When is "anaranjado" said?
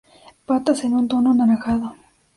1.35-1.93